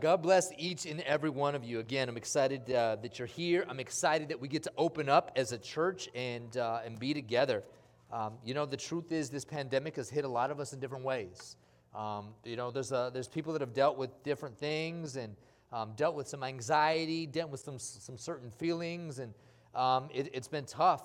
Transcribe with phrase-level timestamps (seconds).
[0.00, 1.78] God bless each and every one of you.
[1.78, 3.66] Again, I'm excited uh, that you're here.
[3.68, 7.12] I'm excited that we get to open up as a church and, uh, and be
[7.12, 7.62] together.
[8.10, 10.80] Um, you know, the truth is, this pandemic has hit a lot of us in
[10.80, 11.56] different ways.
[11.94, 15.36] Um, you know, there's, a, there's people that have dealt with different things and
[15.70, 19.34] um, dealt with some anxiety, dealt with some, some certain feelings, and
[19.74, 21.02] um, it, it's been tough.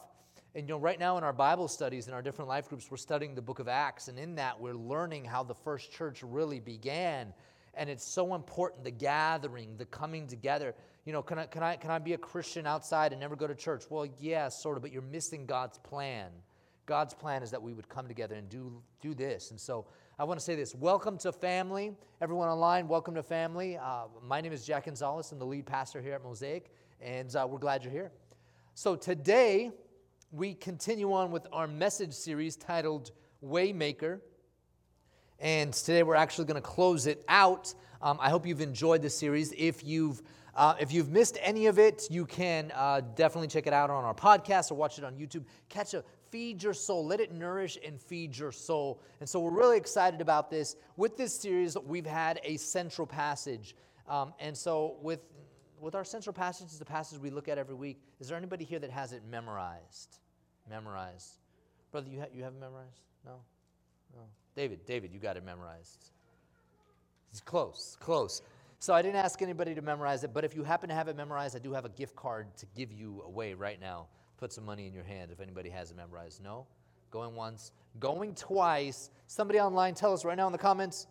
[0.55, 2.95] And you know, right now in our Bible studies, in our different life groups, we're
[2.95, 6.61] studying the book of Acts, and in that, we're learning how the first church really
[6.61, 7.33] began
[7.75, 10.75] and it's so important the gathering, the coming together.
[11.05, 13.47] You know, can I, can, I, can I be a Christian outside and never go
[13.47, 13.83] to church?
[13.89, 16.29] Well, yeah, sort of, but you're missing God's plan.
[16.85, 19.51] God's plan is that we would come together and do, do this.
[19.51, 19.85] And so
[20.19, 21.93] I want to say this welcome to family.
[22.21, 23.77] Everyone online, welcome to family.
[23.77, 25.31] Uh, my name is Jack Gonzalez.
[25.31, 26.71] I'm the lead pastor here at Mosaic,
[27.01, 28.11] and uh, we're glad you're here.
[28.75, 29.71] So today,
[30.31, 33.11] we continue on with our message series titled
[33.43, 34.19] Waymaker.
[35.39, 37.73] And today we're actually going to close it out.
[38.01, 39.53] Um, I hope you've enjoyed this series.
[39.57, 40.21] If you've
[40.55, 44.05] uh, if you've missed any of it, you can uh, definitely check it out on
[44.05, 45.43] our podcast or watch it on YouTube.
[45.67, 47.05] Catch a feed your soul.
[47.05, 49.01] Let it nourish and feed your soul.
[49.19, 50.77] And so we're really excited about this.
[50.95, 53.75] With this series, we've had a central passage.
[54.07, 55.19] Um, and so with
[55.81, 58.01] with our central passage, is the passage we look at every week.
[58.21, 60.19] Is there anybody here that has it memorized?
[60.69, 61.37] Memorized,
[61.91, 62.09] brother.
[62.09, 63.01] You ha- you have it memorized?
[63.25, 63.41] No,
[64.15, 64.23] no.
[64.55, 66.11] David, David, you got it memorized.
[67.31, 68.41] It's close, close.
[68.79, 71.17] So I didn't ask anybody to memorize it, but if you happen to have it
[71.17, 74.07] memorized, I do have a gift card to give you away right now.
[74.37, 76.41] Put some money in your hand if anybody has it memorized.
[76.43, 76.65] No?
[77.11, 79.09] Going once, going twice.
[79.27, 81.07] Somebody online tell us right now in the comments.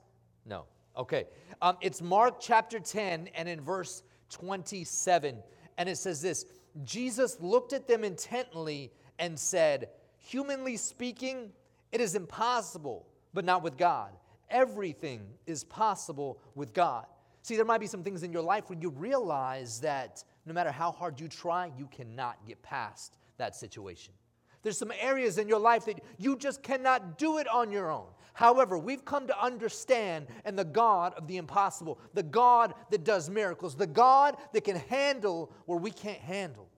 [0.46, 0.64] No.
[0.96, 1.24] Okay.
[1.60, 5.42] Um, it's Mark chapter 10 and in verse 27.
[5.76, 6.46] And it says this
[6.84, 11.50] Jesus looked at them intently and said, Humanly speaking,
[11.92, 14.12] it is impossible but not with God.
[14.48, 17.06] Everything is possible with God.
[17.42, 20.70] See, there might be some things in your life where you realize that no matter
[20.70, 24.14] how hard you try, you cannot get past that situation.
[24.62, 28.06] There's some areas in your life that you just cannot do it on your own.
[28.32, 33.28] However, we've come to understand and the God of the impossible, the God that does
[33.28, 36.68] miracles, the God that can handle where we can't handle.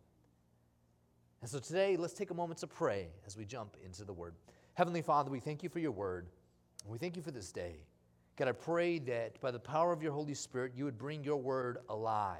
[1.42, 4.34] And so today, let's take a moment to pray as we jump into the Word.
[4.74, 6.26] Heavenly Father, we thank you for your Word.
[6.88, 7.76] We thank you for this day.
[8.36, 11.36] God, I pray that by the power of your Holy Spirit, you would bring your
[11.36, 12.38] word alive.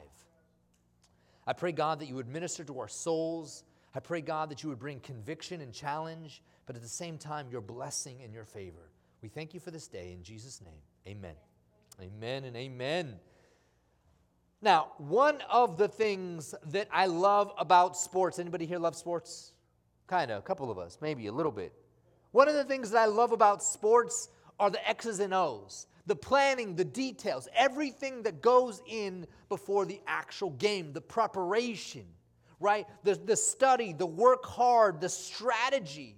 [1.46, 3.64] I pray, God, that you would minister to our souls.
[3.94, 7.48] I pray, God, that you would bring conviction and challenge, but at the same time,
[7.50, 8.90] your blessing and your favor.
[9.22, 10.12] We thank you for this day.
[10.12, 11.34] In Jesus' name, amen.
[12.00, 13.14] Amen and amen.
[14.60, 19.52] Now, one of the things that I love about sports, anybody here love sports?
[20.06, 21.72] Kind of, a couple of us, maybe a little bit.
[22.32, 24.28] One of the things that I love about sports
[24.58, 30.00] are the X's and O's, the planning, the details, everything that goes in before the
[30.06, 32.06] actual game, the preparation,
[32.60, 32.86] right?
[33.04, 36.16] The, the study, the work hard, the strategy.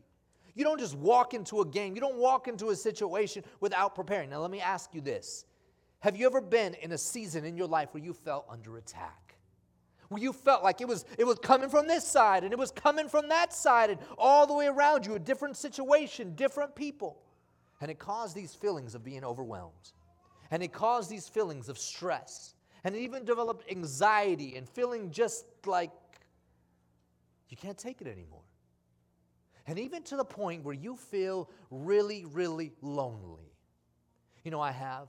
[0.54, 4.30] You don't just walk into a game, you don't walk into a situation without preparing.
[4.30, 5.44] Now, let me ask you this
[6.00, 9.28] Have you ever been in a season in your life where you felt under attack?
[10.08, 12.70] Where you felt like it was, it was coming from this side and it was
[12.70, 17.18] coming from that side and all the way around you, a different situation, different people.
[17.80, 19.92] And it caused these feelings of being overwhelmed.
[20.50, 22.54] And it caused these feelings of stress.
[22.84, 25.90] And it even developed anxiety and feeling just like
[27.48, 28.42] you can't take it anymore.
[29.66, 33.52] And even to the point where you feel really, really lonely.
[34.42, 35.08] You know, I have.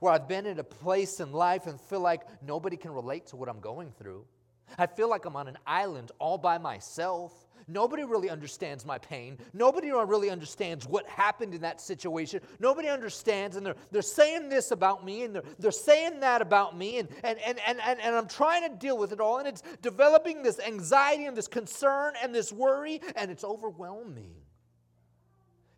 [0.00, 3.36] Where I've been in a place in life and feel like nobody can relate to
[3.36, 4.26] what I'm going through.
[4.78, 7.32] I feel like I'm on an island all by myself.
[7.68, 9.38] Nobody really understands my pain.
[9.52, 12.40] Nobody really understands what happened in that situation.
[12.58, 16.76] Nobody understands, and they're, they're saying this about me, and they're, they're saying that about
[16.76, 19.46] me, and, and, and, and, and, and I'm trying to deal with it all, and
[19.46, 24.34] it's developing this anxiety and this concern and this worry, and it's overwhelming.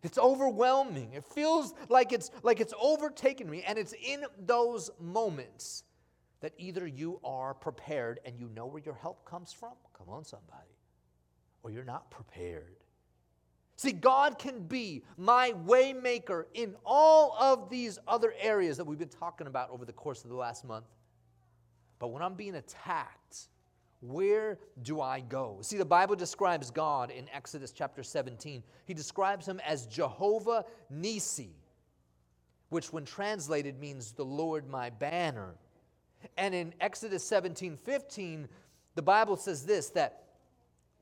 [0.01, 1.13] It's overwhelming.
[1.13, 5.83] It feels like it's like it's overtaken me, and it's in those moments
[6.43, 9.73] that either you are prepared and you know where your help comes from.
[9.97, 10.73] Come on, somebody
[11.63, 12.75] or you're not prepared.
[13.75, 19.07] See, God can be my waymaker in all of these other areas that we've been
[19.07, 20.85] talking about over the course of the last month.
[21.99, 23.47] But when I'm being attacked,
[24.01, 25.59] where do I go?
[25.61, 28.61] See, the Bible describes God in Exodus chapter 17.
[28.85, 31.55] He describes him as Jehovah Nisi,
[32.69, 35.55] which, when translated, means the Lord my banner.
[36.37, 38.47] And in Exodus 17 15,
[38.95, 40.23] the Bible says this that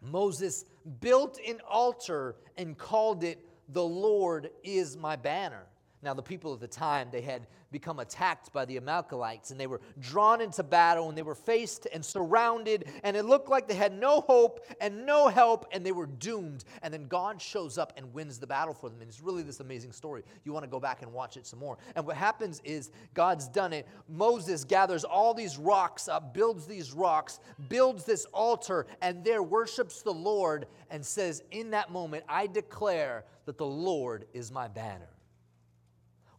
[0.02, 0.66] Moses
[1.00, 5.66] built an altar and called it, The Lord is my banner.
[6.04, 9.68] Now, the people of the time, they had become attacked by the Amalekites and they
[9.68, 13.76] were drawn into battle and they were faced and surrounded and it looked like they
[13.76, 16.66] had no hope and no help and they were doomed.
[16.82, 19.00] And then God shows up and wins the battle for them.
[19.00, 20.24] And it's really this amazing story.
[20.44, 21.78] You want to go back and watch it some more.
[21.96, 23.88] And what happens is God's done it.
[24.10, 27.40] Moses gathers all these rocks up, builds these rocks,
[27.70, 33.24] builds this altar, and there worships the Lord and says, In that moment, I declare
[33.46, 35.11] that the Lord is my banner.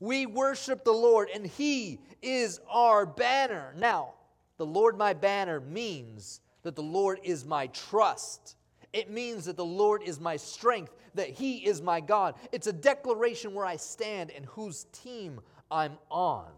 [0.02, 3.72] We worship the Lord, and He is our banner.
[3.78, 4.14] Now,
[4.56, 8.56] the Lord my banner means that the Lord is my trust.
[8.92, 12.34] It means that the Lord is my strength, that He is my God.
[12.50, 15.40] It's a declaration where I stand and whose team
[15.70, 16.48] I'm on.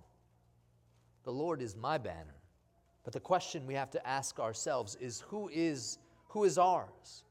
[1.25, 2.41] The Lord is my banner.
[3.05, 5.99] But the question we have to ask ourselves is who is
[6.29, 7.25] who is ours?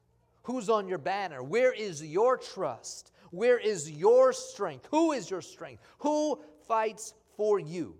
[0.44, 1.42] Who's on your banner?
[1.42, 3.12] Where is your trust?
[3.34, 4.88] Where is your strength?
[4.92, 5.82] Who is your strength?
[6.02, 7.96] Who fights for you?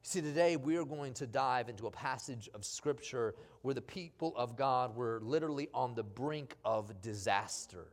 [0.00, 4.34] See, today we are going to dive into a passage of Scripture where the people
[4.38, 7.88] of God were literally on the brink of disaster.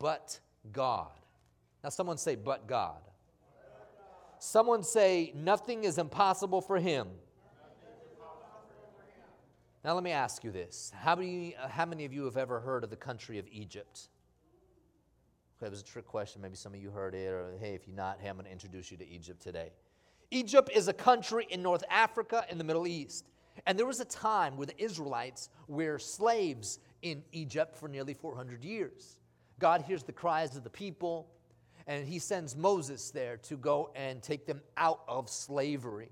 [0.00, 0.40] But
[0.72, 1.12] God.
[1.84, 3.02] Now, someone say, but God.
[4.40, 7.06] Someone say, nothing is impossible for Him.
[9.84, 10.90] Now, let me ask you this.
[10.96, 14.08] How many, how many of you have ever heard of the country of Egypt?
[15.60, 16.40] That was a trick question.
[16.40, 18.52] Maybe some of you heard it, or hey, if you're not, hey, I'm going to
[18.52, 19.70] introduce you to Egypt today.
[20.30, 23.26] Egypt is a country in North Africa in the Middle East.
[23.66, 28.64] And there was a time where the Israelites were slaves in Egypt for nearly 400
[28.64, 29.18] years.
[29.58, 31.28] God hears the cries of the people,
[31.86, 36.08] and he sends Moses there to go and take them out of slavery.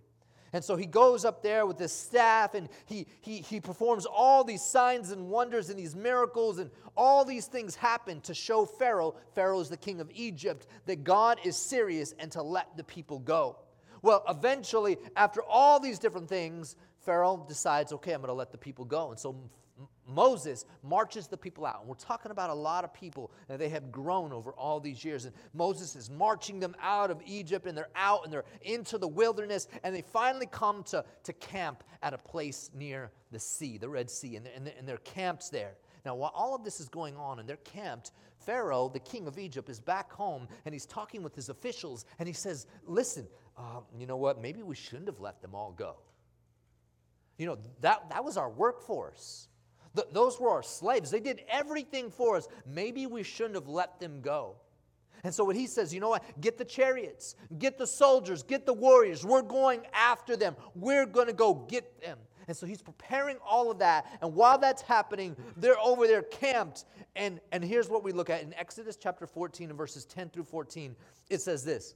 [0.52, 4.44] And so he goes up there with his staff and he, he, he performs all
[4.44, 9.14] these signs and wonders and these miracles, and all these things happen to show Pharaoh,
[9.34, 13.18] Pharaoh is the king of Egypt, that God is serious and to let the people
[13.18, 13.58] go.
[14.02, 18.58] Well, eventually, after all these different things, Pharaoh decides, okay, I'm going to let the
[18.58, 19.10] people go.
[19.10, 19.34] And so
[20.08, 21.80] Moses marches the people out.
[21.80, 25.04] And we're talking about a lot of people that they have grown over all these
[25.04, 25.26] years.
[25.26, 29.08] And Moses is marching them out of Egypt, and they're out and they're into the
[29.08, 29.68] wilderness.
[29.82, 34.10] And they finally come to, to camp at a place near the sea, the Red
[34.10, 35.74] Sea, and they're, and and they're camped there.
[36.04, 39.38] Now, while all of this is going on and they're camped, Pharaoh, the king of
[39.38, 43.26] Egypt, is back home and he's talking with his officials and he says, Listen,
[43.56, 44.40] uh, you know what?
[44.40, 45.96] Maybe we shouldn't have let them all go.
[47.36, 49.48] You know, that, that was our workforce.
[49.94, 51.10] Th- those were our slaves.
[51.10, 52.48] They did everything for us.
[52.66, 54.56] Maybe we shouldn't have let them go.
[55.24, 56.22] And so, what he says, you know what?
[56.40, 59.24] Get the chariots, get the soldiers, get the warriors.
[59.24, 60.56] We're going after them.
[60.74, 62.18] We're going to go get them.
[62.46, 64.06] And so he's preparing all of that.
[64.22, 66.86] And while that's happening, they're over there camped.
[67.14, 70.44] And, and here's what we look at in Exodus chapter 14 and verses 10 through
[70.44, 70.96] 14.
[71.28, 71.94] It says this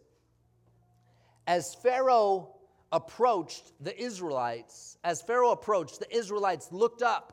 [1.47, 2.55] As Pharaoh
[2.93, 7.33] approached the Israelites, as Pharaoh approached, the Israelites looked up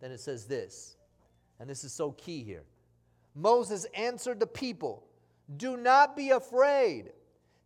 [0.00, 0.96] Then it says this,
[1.58, 2.64] and this is so key here.
[3.34, 5.04] Moses answered the people,
[5.56, 7.12] Do not be afraid.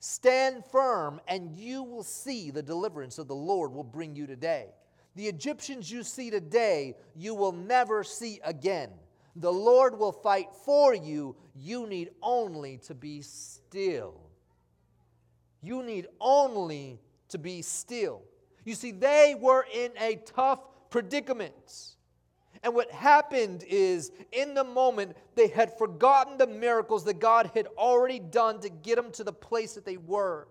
[0.00, 4.66] Stand firm, and you will see the deliverance of the Lord will bring you today.
[5.14, 8.90] The Egyptians you see today, you will never see again.
[9.36, 11.36] The Lord will fight for you.
[11.54, 14.20] You need only to be still.
[15.62, 18.22] You need only to be still.
[18.64, 20.60] You see, they were in a tough
[20.90, 21.93] predicament.
[22.64, 27.68] And what happened is, in the moment, they had forgotten the miracles that God had
[27.78, 30.48] already done to get them to the place that they were.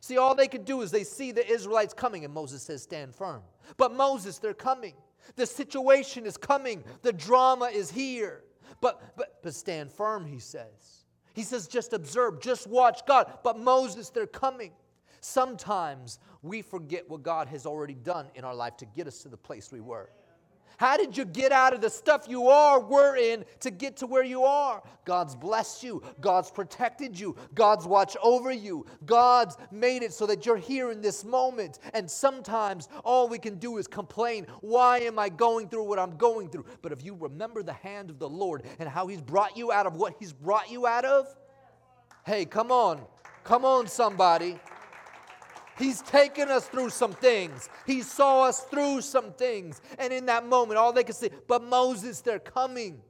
[0.00, 3.14] See, all they could do is they see the Israelites coming, and Moses says, Stand
[3.14, 3.42] firm.
[3.76, 4.94] But Moses, they're coming.
[5.36, 6.84] The situation is coming.
[7.02, 8.42] The drama is here.
[8.80, 11.06] But, but, but stand firm, he says.
[11.32, 13.38] He says, just observe, just watch God.
[13.42, 14.72] But Moses, they're coming.
[15.20, 19.28] Sometimes we forget what God has already done in our life to get us to
[19.28, 20.10] the place we were.
[20.76, 24.06] How did you get out of the stuff you are, were in, to get to
[24.06, 24.82] where you are?
[25.04, 26.02] God's blessed you.
[26.20, 27.36] God's protected you.
[27.54, 28.86] God's watched over you.
[29.04, 31.78] God's made it so that you're here in this moment.
[31.92, 36.16] And sometimes all we can do is complain, why am I going through what I'm
[36.16, 36.66] going through?
[36.82, 39.86] But if you remember the hand of the Lord and how He's brought you out
[39.86, 41.34] of what He's brought you out of,
[42.26, 43.02] Hey, come on.
[43.44, 44.58] Come on, somebody.
[45.76, 47.68] He's taken us through some things.
[47.86, 49.80] He saw us through some things.
[49.98, 53.00] And in that moment, all they could say, but Moses, they're coming.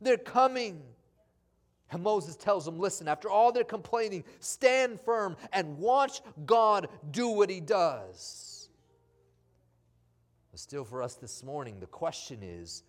[0.00, 0.82] They're coming.
[1.90, 7.28] And Moses tells them, listen, after all their complaining, stand firm and watch God do
[7.28, 8.68] what he does.
[10.50, 12.82] But still, for us this morning, the question is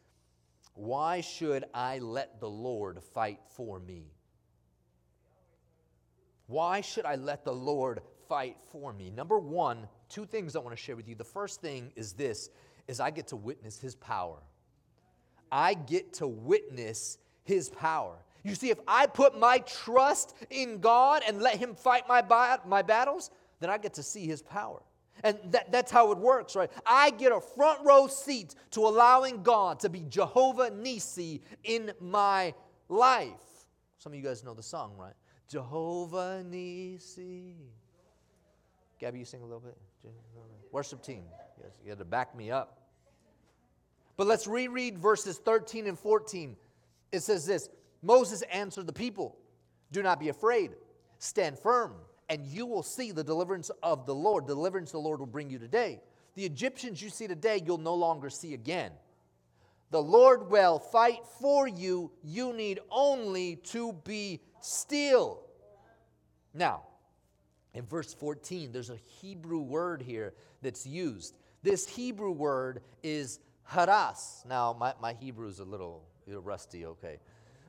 [0.74, 4.04] why should I let the Lord fight for me?
[6.48, 9.10] Why should I let the Lord fight for me?
[9.10, 11.16] Number one, two things I want to share with you.
[11.16, 12.50] The first thing is this
[12.88, 14.38] is I get to witness his power.
[15.52, 18.18] I get to witness his power.
[18.44, 22.24] You see, if I put my trust in God and let him fight my,
[22.66, 24.82] my battles, then I get to see his power.
[25.24, 26.70] And that, that's how it works, right?
[26.86, 32.54] I get a front row seat to allowing God to be Jehovah Nisi in my
[32.90, 33.32] life.
[33.98, 35.14] Some of you guys know the song, right?
[35.48, 37.56] Jehovah Nisi.
[39.06, 39.78] Gabby, you sing a little bit?
[40.72, 41.26] Worship team.
[41.64, 42.80] Yes, you had to back me up.
[44.18, 46.56] But let's reread verses 13 and 14.
[47.12, 47.70] It says this
[48.02, 49.38] Moses answered the people
[49.92, 50.72] Do not be afraid,
[51.20, 51.94] stand firm,
[52.30, 54.48] and you will see the deliverance of the Lord.
[54.48, 56.02] Deliverance the Lord will bring you today.
[56.34, 58.92] The Egyptians you see today, you'll no longer see again.
[59.92, 62.12] The Lord will fight for you.
[62.24, 65.44] You need only to be still.
[66.56, 66.86] Now,
[67.76, 71.36] in verse 14, there's a Hebrew word here that's used.
[71.62, 74.44] This Hebrew word is haras.
[74.48, 77.20] Now, my, my Hebrew is a little, little rusty, okay.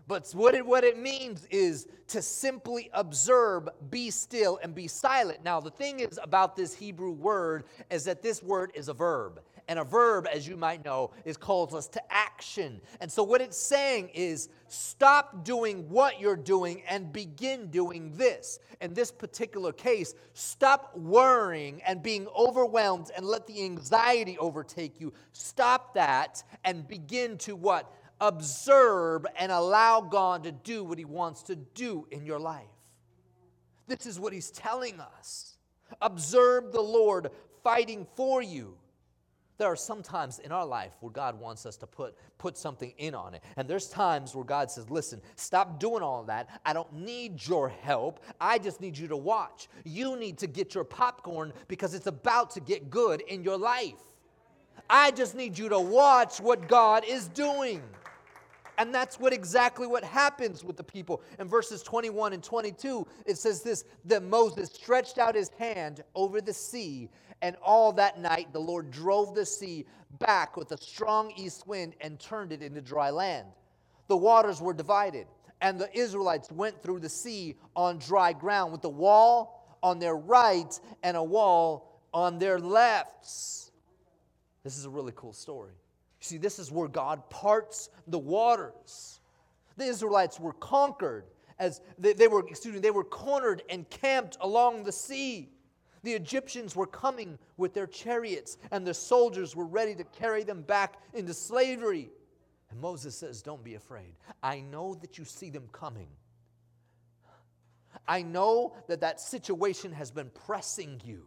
[0.08, 5.42] But what it, what it means is to simply observe, be still, and be silent.
[5.42, 9.40] Now, the thing is about this Hebrew word is that this word is a verb.
[9.68, 12.80] And a verb, as you might know, is calls us to action.
[13.00, 18.60] And so what it's saying is stop doing what you're doing and begin doing this.
[18.80, 25.12] In this particular case, stop worrying and being overwhelmed and let the anxiety overtake you.
[25.32, 27.92] Stop that and begin to what?
[28.20, 32.64] Observe and allow God to do what He wants to do in your life.
[33.88, 35.56] This is what He's telling us.
[36.00, 37.30] Observe the Lord
[37.64, 38.76] fighting for you.
[39.58, 42.92] There are some times in our life where God wants us to put, put something
[42.98, 43.42] in on it.
[43.56, 46.60] And there's times where God says, Listen, stop doing all that.
[46.66, 48.20] I don't need your help.
[48.40, 49.68] I just need you to watch.
[49.84, 53.94] You need to get your popcorn because it's about to get good in your life.
[54.88, 57.82] I just need you to watch what God is doing.
[58.78, 61.22] And that's what exactly what happens with the people.
[61.38, 66.40] In verses 21 and 22, it says this that Moses stretched out his hand over
[66.40, 67.08] the sea,
[67.42, 69.84] and all that night the Lord drove the sea
[70.18, 73.46] back with a strong east wind and turned it into dry land.
[74.08, 75.26] The waters were divided,
[75.60, 80.16] and the Israelites went through the sea on dry ground with a wall on their
[80.16, 83.70] right and a wall on their lefts.
[84.64, 85.72] This is a really cool story.
[86.20, 89.20] See, this is where God parts the waters.
[89.76, 91.24] The Israelites were conquered
[91.58, 95.50] as they, they, were, excuse me, they were cornered and camped along the sea.
[96.02, 100.62] The Egyptians were coming with their chariots, and the soldiers were ready to carry them
[100.62, 102.10] back into slavery.
[102.70, 104.14] And Moses says, Don't be afraid.
[104.42, 106.08] I know that you see them coming.
[108.06, 111.26] I know that that situation has been pressing you.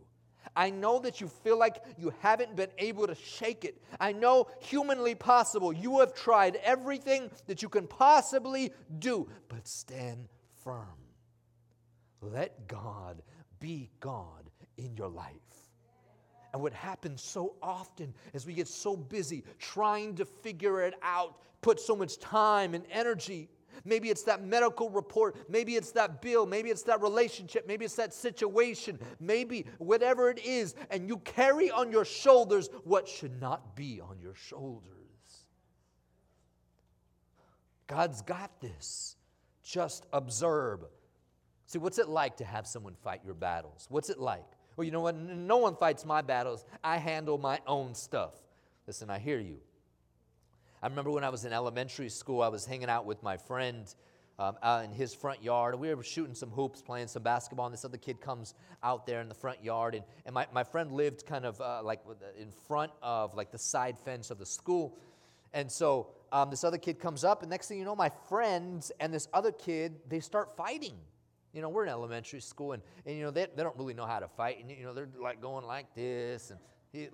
[0.55, 3.81] I know that you feel like you haven't been able to shake it.
[3.99, 5.73] I know humanly possible.
[5.73, 10.27] You have tried everything that you can possibly do, but stand
[10.63, 10.85] firm.
[12.21, 13.21] Let God
[13.59, 14.48] be God
[14.83, 15.33] in your life.
[16.53, 21.37] And what happens so often is we get so busy trying to figure it out,
[21.61, 23.49] put so much time and energy
[23.85, 25.35] Maybe it's that medical report.
[25.49, 26.45] Maybe it's that bill.
[26.45, 27.67] Maybe it's that relationship.
[27.67, 28.99] Maybe it's that situation.
[29.19, 30.75] Maybe whatever it is.
[30.89, 34.93] And you carry on your shoulders what should not be on your shoulders.
[37.87, 39.15] God's got this.
[39.63, 40.83] Just observe.
[41.65, 43.85] See, what's it like to have someone fight your battles?
[43.89, 44.45] What's it like?
[44.79, 45.17] Well, you know what?
[45.17, 46.63] No one fights my battles.
[46.81, 48.31] I handle my own stuff.
[48.87, 49.57] Listen, I hear you.
[50.81, 53.93] I remember when I was in elementary school, I was hanging out with my friend
[54.39, 55.77] um, out in his front yard.
[55.77, 59.19] We were shooting some hoops, playing some basketball, and this other kid comes out there
[59.19, 59.95] in the front yard.
[59.95, 61.99] And, and my, my friend lived kind of uh, like
[62.39, 64.97] in front of like the side fence of the school.
[65.51, 68.93] And so um, this other kid comes up, and next thing you know, my friends
[69.01, 70.95] and this other kid, they start fighting.
[71.53, 74.05] You know, we're in elementary school, and, and you know, they, they don't really know
[74.05, 74.59] how to fight.
[74.59, 76.59] And, you know, they're like going like this and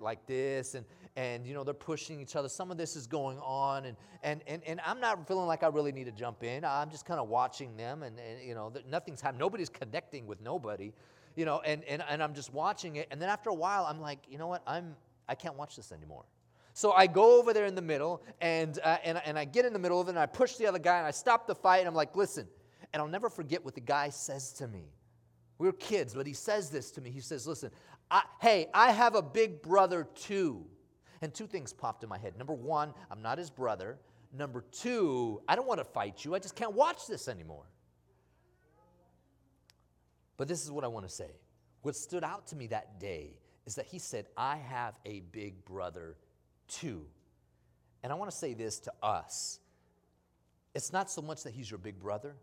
[0.00, 3.38] like this and and you know they're pushing each other some of this is going
[3.40, 6.64] on and and and, and i'm not feeling like i really need to jump in
[6.64, 10.40] i'm just kind of watching them and, and you know nothing's happening nobody's connecting with
[10.40, 10.94] nobody
[11.34, 14.00] you know and, and and i'm just watching it and then after a while i'm
[14.00, 14.96] like you know what i'm
[15.28, 16.24] i can't watch this anymore
[16.72, 19.72] so I go over there in the middle, and, uh, and, and I get in
[19.72, 21.78] the middle of it, and I push the other guy, and I stop the fight,
[21.78, 22.46] and I'm like, listen.
[22.92, 24.92] And I'll never forget what the guy says to me.
[25.58, 27.10] We were kids, but he says this to me.
[27.10, 27.70] He says, listen,
[28.10, 30.64] I, hey, I have a big brother too.
[31.22, 32.36] And two things popped in my head.
[32.36, 33.98] Number one, I'm not his brother.
[34.32, 36.34] Number two, I don't want to fight you.
[36.34, 37.64] I just can't watch this anymore.
[40.36, 41.30] But this is what I want to say.
[41.82, 45.64] What stood out to me that day is that he said, I have a big
[45.64, 46.16] brother
[46.68, 47.06] too.
[48.02, 49.60] And I want to say this to us
[50.74, 52.36] it's not so much that he's your big brother,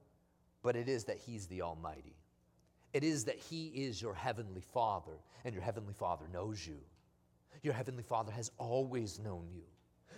[0.64, 2.16] but it is that he's the Almighty.
[2.94, 5.12] It is that he is your heavenly Father,
[5.44, 6.78] and your heavenly Father knows you.
[7.62, 9.64] Your heavenly Father has always known you.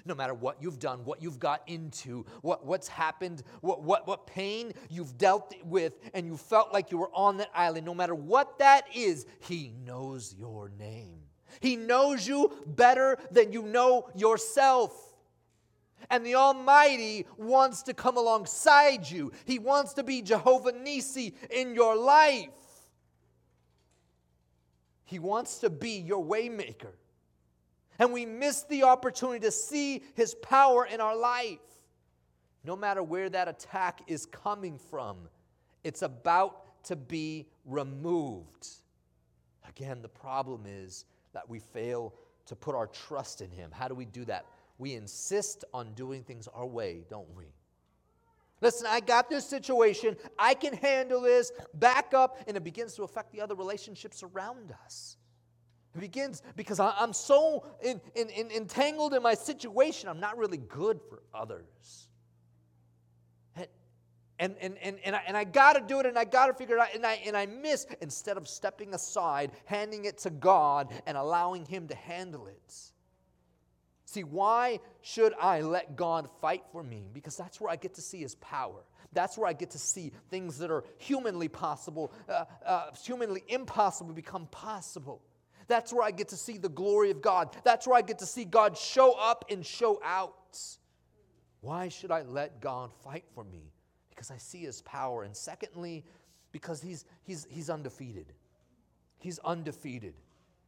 [0.06, 4.28] No matter what you've done, what you've got into, what, what's happened, what, what, what
[4.28, 8.14] pain you've dealt with, and you felt like you were on that island, no matter
[8.14, 11.22] what that is, He knows your name.
[11.60, 15.15] He knows you better than you know yourself.
[16.10, 19.32] And the Almighty wants to come alongside you.
[19.46, 22.50] He wants to be Jehovah Nisi in your life.
[25.06, 26.94] He wants to be your waymaker.
[28.00, 31.60] And we miss the opportunity to see his power in our life.
[32.64, 35.18] No matter where that attack is coming from,
[35.84, 38.68] it's about to be removed.
[39.68, 42.14] Again, the problem is that we fail
[42.48, 43.72] to put our trust in Him.
[43.72, 44.46] How do we do that?
[44.78, 47.46] We insist on doing things our way, don't we?
[48.62, 50.16] Listen, I got this situation.
[50.40, 51.52] I can handle this.
[51.74, 52.38] Back up.
[52.48, 55.18] And it begins to affect the other relationships around us.
[55.96, 60.58] It begins because I'm so in, in, in, entangled in my situation, I'm not really
[60.58, 62.10] good for others.
[64.38, 66.54] And, and, and, and I, and I got to do it and I got to
[66.54, 66.94] figure it out.
[66.94, 71.66] And I, and I miss, instead of stepping aside, handing it to God and allowing
[71.66, 72.76] Him to handle it.
[74.16, 77.10] See, why should I let God fight for me?
[77.14, 78.84] Because that's where I get to see His power.
[79.14, 84.14] That's where I get to see things that are humanly possible, uh, uh, humanly impossible
[84.14, 85.22] become possible.
[85.68, 87.56] That's where I get to see the glory of God.
[87.64, 90.60] That's where I get to see God show up and show out.
[91.62, 93.72] Why should I let God fight for me?
[94.16, 95.24] because I see his power.
[95.24, 96.04] And secondly,
[96.52, 98.34] because he's, he's, he's undefeated.
[99.20, 100.14] He's undefeated.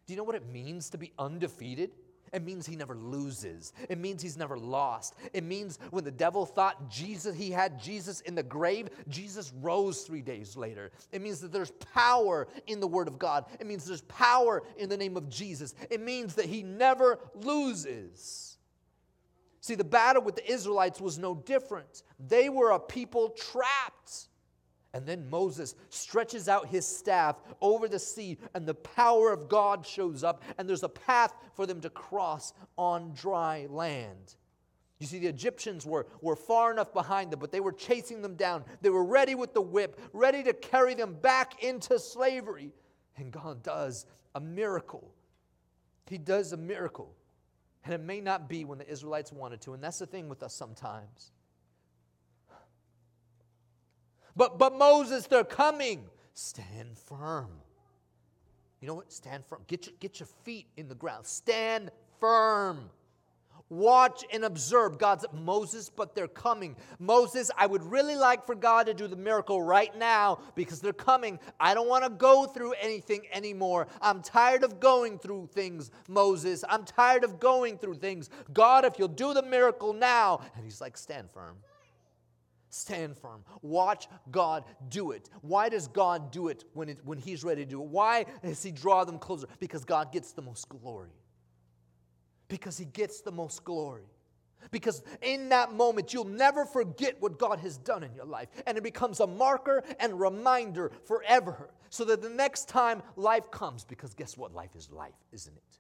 [0.06, 1.92] Do you know what it means to be undefeated?
[2.34, 3.74] It means he never loses.
[3.90, 5.16] It means he's never lost.
[5.34, 10.02] It means when the devil thought Jesus, he had Jesus in the grave, Jesus rose
[10.02, 10.92] three days later.
[11.12, 13.46] It means that there's power in the Word of God.
[13.60, 15.74] It means there's power in the name of Jesus.
[15.90, 18.58] It means that he never loses.
[19.62, 22.04] See, the battle with the Israelites was no different.
[22.20, 24.30] They were a people trapped.
[24.98, 29.86] And then Moses stretches out his staff over the sea, and the power of God
[29.86, 34.38] shows up, and there's a path for them to cross on dry land.
[34.98, 38.34] You see, the Egyptians were, were far enough behind them, but they were chasing them
[38.34, 38.66] down.
[38.82, 42.72] They were ready with the whip, ready to carry them back into slavery.
[43.18, 45.14] And God does a miracle.
[46.10, 47.14] He does a miracle.
[47.86, 49.74] And it may not be when the Israelites wanted to.
[49.76, 51.34] And that's the thing with us sometimes.
[54.38, 56.06] But, but Moses, they're coming.
[56.34, 57.50] Stand firm.
[58.80, 59.12] You know what?
[59.12, 59.62] Stand firm.
[59.68, 61.26] Get your, get your feet in the ground.
[61.26, 62.92] Stand firm.
[63.70, 65.00] Watch and observe.
[65.00, 66.78] God's Moses, but they're coming.
[67.00, 70.94] Moses, I would really like for God to do the miracle right now because they're
[70.94, 71.40] coming.
[71.60, 73.88] I don't want to go through anything anymore.
[74.02, 76.64] I'm tired of going through things, Moses.
[76.70, 78.30] I'm tired of going through things.
[78.54, 80.42] God, if you'll do the miracle now.
[80.56, 81.58] And he's like, stand firm.
[82.70, 83.44] Stand firm.
[83.62, 85.30] Watch God do it.
[85.42, 87.88] Why does God do it when, it when He's ready to do it?
[87.88, 89.48] Why does He draw them closer?
[89.60, 91.12] Because God gets the most glory
[92.48, 94.06] because he gets the most glory.
[94.72, 98.50] Because in that moment, you'll never forget what God has done in your life.
[98.66, 101.70] And it becomes a marker and reminder forever.
[101.90, 104.54] So that the next time life comes, because guess what?
[104.54, 105.80] Life is life, isn't it?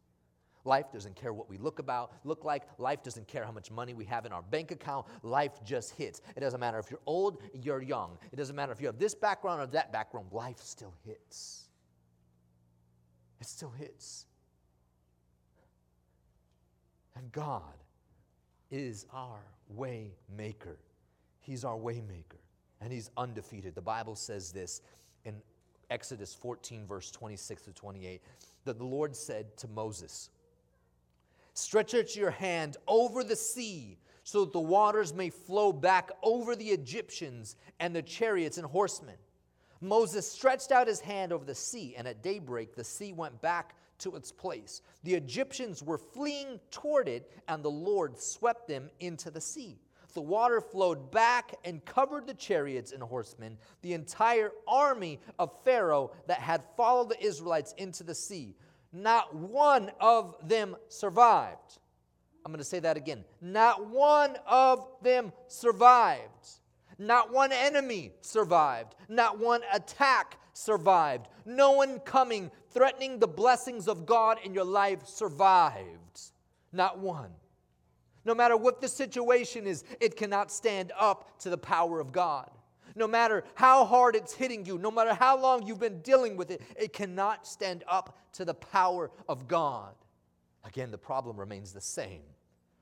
[0.68, 2.64] Life doesn't care what we look about, look like.
[2.78, 5.06] Life doesn't care how much money we have in our bank account.
[5.24, 6.22] Life just hits.
[6.36, 8.18] It doesn't matter if you're old, you're young.
[8.34, 10.28] It doesn't matter if you have this background or that background.
[10.34, 11.70] Life still hits.
[13.40, 14.26] It still hits.
[17.16, 17.62] And God
[18.70, 20.78] is our way maker.
[21.40, 22.42] He's our way maker,
[22.82, 23.74] and He's undefeated.
[23.74, 24.82] The Bible says this
[25.24, 25.36] in
[25.90, 28.22] Exodus 14, verse 26 to 28,
[28.66, 30.30] that the Lord said to Moses,
[31.58, 36.56] Stretch out your hand over the sea so that the waters may flow back over
[36.56, 39.16] the Egyptians and the chariots and horsemen.
[39.82, 43.74] Moses stretched out his hand over the sea, and at daybreak the sea went back
[43.98, 44.84] to its place.
[45.04, 49.80] The Egyptians were fleeing toward it, and the Lord swept them into the sea.
[50.14, 56.12] The water flowed back and covered the chariots and horsemen, the entire army of Pharaoh
[56.28, 58.56] that had followed the Israelites into the sea.
[58.94, 61.80] Not one of them survived.
[62.46, 63.26] I'm going to say that again.
[63.42, 66.50] Not one of them survived.
[66.98, 68.96] Not one enemy survived.
[69.10, 71.28] Not one attack survived.
[71.46, 76.22] No one coming threatening the blessings of God in your life survived.
[76.72, 77.32] Not one.
[78.26, 82.50] No matter what the situation is, it cannot stand up to the power of God.
[82.98, 86.50] No matter how hard it's hitting you, no matter how long you've been dealing with
[86.52, 89.94] it, it cannot stand up to the power of God.
[90.64, 92.24] Again, the problem remains the same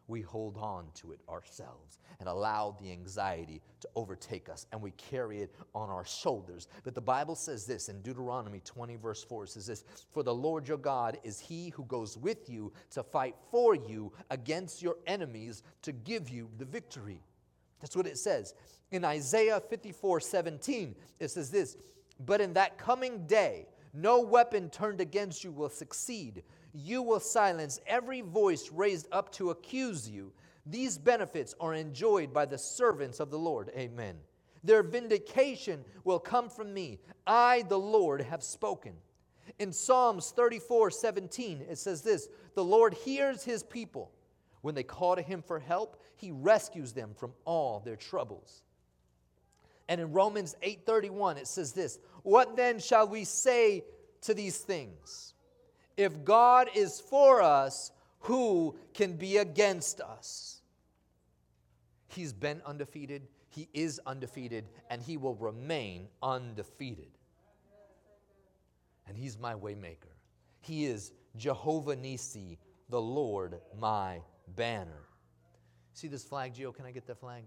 [0.08, 4.91] we hold on to it ourselves and allow the anxiety to overtake us and we
[4.91, 6.67] carry it on our shoulders.
[6.84, 10.67] But the Bible says this in Deuteronomy 20, verse 4 says this For the Lord
[10.67, 15.63] your God is he who goes with you to fight for you against your enemies
[15.82, 17.21] to give you the victory.
[17.82, 18.54] That's what it says.
[18.92, 21.78] In Isaiah 54, 17, it says this
[22.26, 26.44] But in that coming day, no weapon turned against you will succeed
[26.76, 30.32] you will silence every voice raised up to accuse you.
[30.66, 33.72] These benefits are enjoyed by the servants of the Lord.
[33.78, 34.16] Amen.
[34.64, 37.00] Their vindication will come from me.
[37.26, 38.94] I, the Lord, have spoken.
[39.60, 44.12] In Psalms 34 17, it says this The Lord hears his people.
[44.65, 48.63] When they call to him for help, he rescues them from all their troubles.
[49.88, 53.86] And in Romans 8:31 it says this, "What then shall we say
[54.21, 55.36] to these things?
[55.95, 60.63] If God is for us, who can be against us?
[62.08, 67.19] He's been undefeated, He is undefeated, and He will remain undefeated.
[69.06, 70.15] And He's my waymaker.
[70.62, 72.58] He is Jehovah Nisi,
[72.89, 74.23] the Lord my
[74.55, 75.03] banner.
[75.93, 76.71] See this flag, Geo?
[76.71, 77.43] Can I get that flag?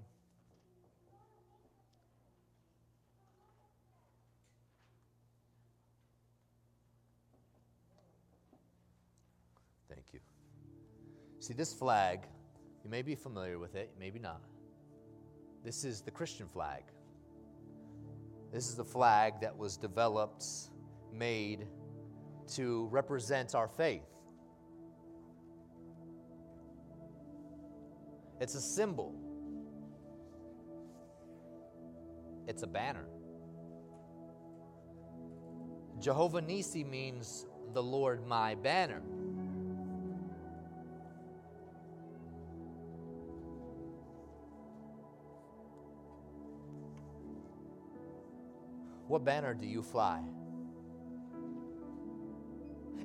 [9.89, 10.21] Thank you.
[11.41, 12.21] See, this flag,
[12.85, 14.43] you may be familiar with it, maybe not.
[15.65, 16.83] This is the Christian flag.
[18.53, 20.45] This is the flag that was developed,
[21.13, 21.67] made
[22.55, 24.07] to represent our faith.
[28.41, 29.15] It's a symbol,
[32.47, 33.07] it's a banner.
[36.01, 39.03] Jehovah Nisi means the Lord my banner.
[49.09, 50.21] What banner do you fly?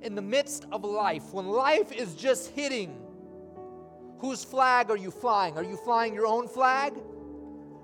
[0.02, 3.03] In the midst of life, when life is just hitting,
[4.24, 5.58] whose flag are you flying?
[5.58, 6.94] Are you flying your own flag?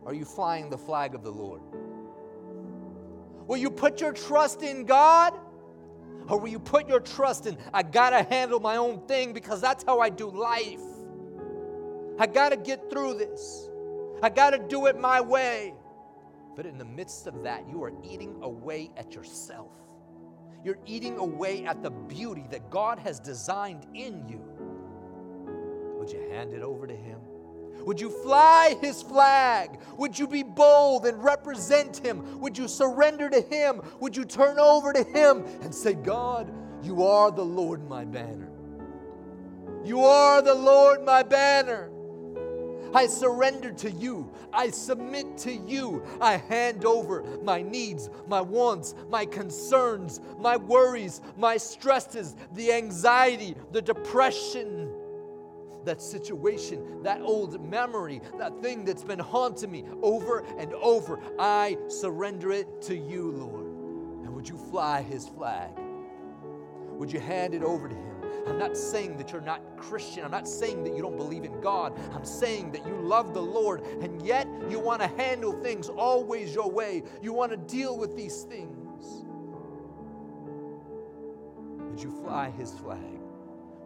[0.06, 1.62] Are you flying the flag of the Lord?
[3.46, 5.34] Will you put your trust in God?
[6.30, 9.84] Or will you put your trust in, I gotta handle my own thing because that's
[9.84, 10.80] how I do life?
[12.18, 13.68] I gotta get through this.
[14.24, 15.74] I gotta do it my way.
[16.56, 19.74] But in the midst of that, you are eating away at yourself.
[20.64, 24.49] You're eating away at the beauty that God has designed in you.
[26.10, 27.20] Would you hand it over to Him?
[27.86, 29.80] Would you fly His flag?
[29.96, 32.40] Would you be bold and represent Him?
[32.40, 33.80] Would you surrender to Him?
[34.00, 38.50] Would you turn over to Him and say, God, you are the Lord my banner?
[39.86, 41.92] You are the Lord my banner.
[42.92, 44.32] I surrender to you.
[44.52, 46.04] I submit to you.
[46.20, 53.54] I hand over my needs, my wants, my concerns, my worries, my stresses, the anxiety,
[53.72, 54.92] the depression,
[55.90, 61.20] that situation, that old memory, that thing that's been haunting me over and over.
[61.40, 63.66] I surrender it to you, Lord.
[64.24, 65.72] And would you fly his flag?
[66.92, 68.16] Would you hand it over to him?
[68.48, 70.24] I'm not saying that you're not Christian.
[70.24, 71.98] I'm not saying that you don't believe in God.
[72.14, 76.54] I'm saying that you love the Lord and yet you want to handle things always
[76.54, 77.02] your way.
[77.20, 79.26] You want to deal with these things.
[81.80, 83.00] Would you fly his flag?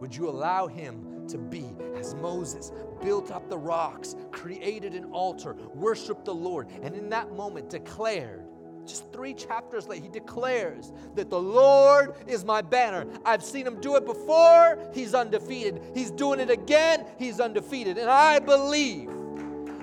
[0.01, 5.55] Would you allow him to be as Moses built up the rocks, created an altar,
[5.73, 8.45] worshiped the Lord, and in that moment declared,
[8.85, 13.05] Just three chapters later, he declares that the Lord is my banner.
[13.25, 15.81] I've seen him do it before, he's undefeated.
[15.93, 17.97] He's doing it again, he's undefeated.
[17.97, 19.09] And I believe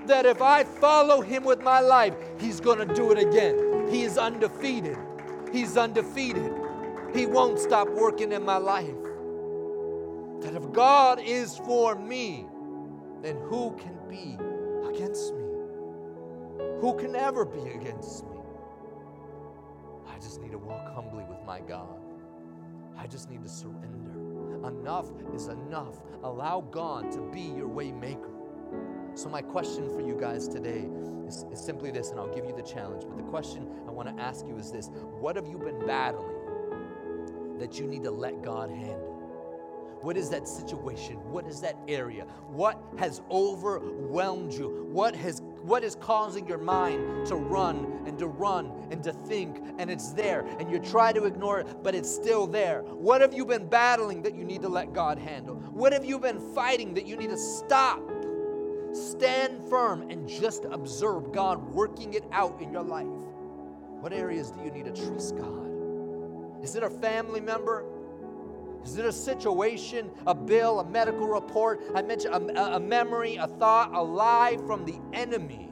[0.06, 3.88] that if I follow him with my life, he's going to do it again.
[3.88, 4.98] He is undefeated.
[5.52, 6.52] He's undefeated.
[7.14, 8.94] He won't stop working in my life.
[10.40, 12.46] That if God is for me,
[13.22, 14.38] then who can be
[14.88, 15.44] against me?
[16.80, 18.36] Who can ever be against me?
[20.08, 22.00] I just need to walk humbly with my God.
[22.96, 24.66] I just need to surrender.
[24.66, 26.00] Enough is enough.
[26.22, 28.30] Allow God to be your way maker.
[29.14, 30.86] So, my question for you guys today
[31.26, 33.04] is, is, simply this, and I'll give you the challenge.
[33.08, 36.36] But the question I want to ask you is this What have you been battling
[37.58, 39.09] that you need to let God handle?
[40.02, 41.16] What is that situation?
[41.30, 42.24] What is that area?
[42.48, 44.88] What has overwhelmed you?
[44.90, 49.62] What has what is causing your mind to run and to run and to think
[49.78, 52.80] and it's there and you try to ignore it but it's still there?
[52.82, 55.56] What have you been battling that you need to let God handle?
[55.56, 58.00] What have you been fighting that you need to stop?
[58.92, 63.06] Stand firm and just observe God working it out in your life.
[63.06, 66.64] What areas do you need to trust God?
[66.64, 67.84] Is it a family member?
[68.84, 71.82] Is it a situation, a bill, a medical report?
[71.94, 75.70] I mentioned a, a memory, a thought, a lie from the enemy.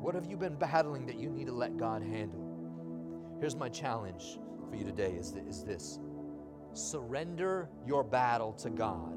[0.00, 3.36] What have you been battling that you need to let God handle?
[3.40, 4.38] Here's my challenge
[4.70, 5.98] for you today is, is this
[6.72, 9.14] surrender your battle to God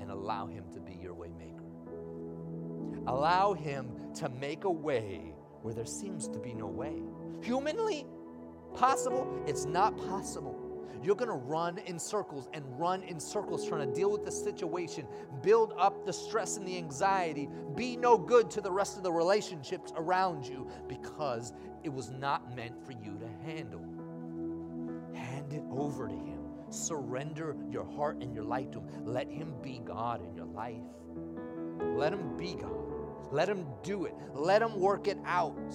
[0.00, 1.60] and allow Him to be your waymaker.
[3.06, 7.02] Allow Him to make a way where there seems to be no way.
[7.42, 8.06] Humanly
[8.74, 10.63] possible, it's not possible.
[11.02, 14.32] You're going to run in circles and run in circles trying to deal with the
[14.32, 15.06] situation,
[15.42, 19.12] build up the stress and the anxiety, be no good to the rest of the
[19.12, 23.84] relationships around you because it was not meant for you to handle.
[25.14, 26.40] Hand it over to Him.
[26.70, 29.04] Surrender your heart and your life to Him.
[29.04, 30.82] Let Him be God in your life.
[31.80, 32.72] Let Him be God.
[33.30, 34.14] Let Him do it.
[34.32, 35.74] Let Him work it out.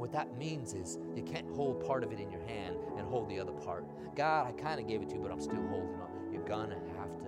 [0.00, 3.28] What that means is you can't hold part of it in your hand and hold
[3.28, 3.84] the other part.
[4.16, 6.32] God, I kind of gave it to you, but I'm still holding on.
[6.32, 7.26] You're going to have to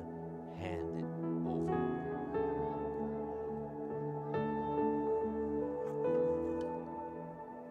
[0.59, 1.05] hand it
[1.47, 1.75] over.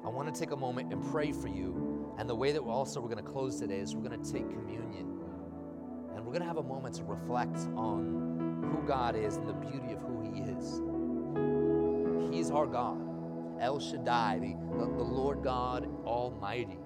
[0.06, 2.14] I want to take a moment and pray for you.
[2.20, 4.32] And the way that we're also we're going to close today is we're going to
[4.32, 5.18] take communion.
[6.14, 9.54] And we're going to have a moment to reflect on who God is and the
[9.54, 10.80] beauty of who He is.
[12.32, 13.01] He's our God,
[13.62, 16.80] El Shaddai, the, the, the Lord God Almighty.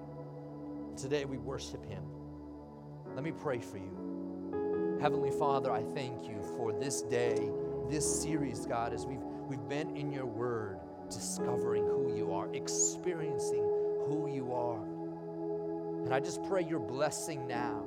[0.94, 2.02] Today we worship Him.
[3.14, 4.98] Let me pray for you.
[5.00, 7.50] Heavenly Father, I thank you for this day,
[7.88, 10.78] this series, God, as we've, we've been in your word,
[11.10, 13.62] discovering who you are, experiencing
[14.06, 14.84] who you are.
[16.04, 17.84] And I just pray your blessing now.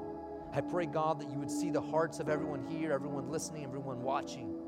[0.52, 4.02] I pray, God, that you would see the hearts of everyone here, everyone listening, everyone
[4.02, 4.59] watching.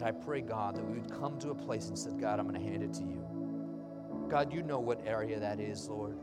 [0.00, 2.48] God, I pray, God, that we would come to a place and said, God, I'm
[2.48, 3.22] going to hand it to you.
[4.30, 6.16] God, you know what area that is, Lord.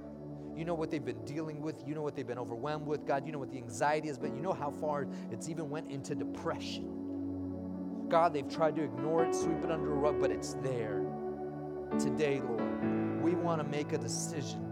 [0.56, 1.84] You know what they've been dealing with.
[1.86, 3.06] You know what they've been overwhelmed with.
[3.06, 4.36] God, you know what the anxiety has been.
[4.36, 8.08] You know how far it's even went into depression.
[8.10, 11.06] God, they've tried to ignore it, sweep it under a rug, but it's there.
[12.00, 14.66] Today, Lord, we want to make a decision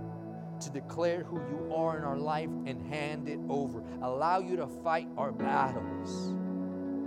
[0.61, 3.83] to declare who you are in our life and hand it over.
[4.01, 6.33] Allow you to fight our battles.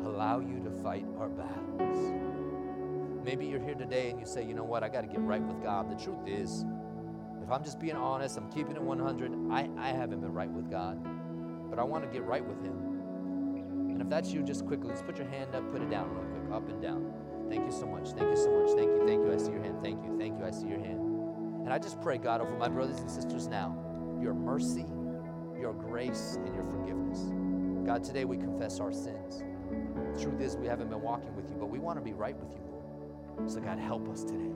[0.08, 2.12] Allow you to fight our battles.
[3.22, 5.42] Maybe you're here today and you say, you know what, I got to get right
[5.42, 5.90] with God.
[5.90, 6.64] The truth is,
[7.42, 10.70] if I'm just being honest, I'm keeping it 100, I, I haven't been right with
[10.70, 10.98] God.
[11.68, 13.90] But I want to get right with Him.
[13.90, 16.24] And if that's you, just quickly, just put your hand up, put it down real
[16.24, 17.12] quick, up and down.
[17.50, 18.08] Thank you so much.
[18.12, 18.70] Thank you so much.
[18.76, 19.06] Thank you.
[19.06, 19.32] Thank you.
[19.32, 19.76] I see your hand.
[19.82, 20.16] Thank you.
[20.18, 20.46] Thank you.
[20.46, 21.00] I see your hand.
[21.64, 23.76] And I just pray, God, over my brothers and sisters now,
[24.22, 24.86] your mercy,
[25.60, 27.20] your grace, and your forgiveness.
[27.86, 29.42] God, today we confess our sins.
[30.20, 32.52] Truth is, we haven't been walking with you, but we want to be right with
[32.52, 33.50] you, Lord.
[33.50, 34.54] So, God, help us today.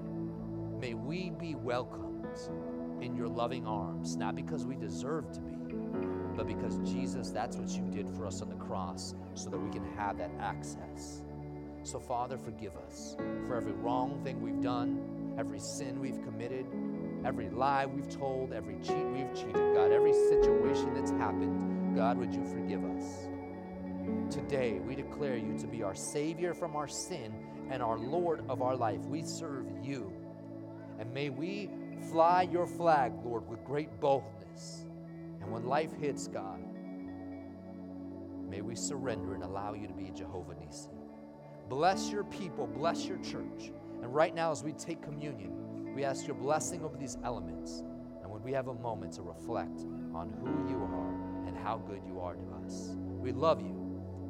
[0.81, 2.27] May we be welcomed
[3.01, 5.57] in your loving arms, not because we deserve to be,
[6.37, 9.71] but because Jesus, that's what you did for us on the cross so that we
[9.71, 11.23] can have that access.
[11.85, 16.67] So, Father, forgive us for every wrong thing we've done, every sin we've committed,
[17.25, 19.75] every lie we've told, every cheat we've cheated.
[19.75, 23.29] God, every situation that's happened, God, would you forgive us?
[24.33, 27.35] Today, we declare you to be our Savior from our sin
[27.71, 29.01] and our Lord of our life.
[29.01, 30.11] We serve you.
[30.99, 31.69] And may we
[32.11, 34.87] fly your flag, Lord, with great boldness.
[35.43, 36.61] And when life hits, God,
[38.49, 40.89] may we surrender and allow you to be Jehovah Nisi.
[41.69, 43.71] Bless your people, bless your church.
[44.01, 47.81] And right now, as we take communion, we ask your blessing over these elements.
[48.23, 49.81] And when we have a moment to reflect
[50.15, 53.82] on who you are and how good you are to us, we love you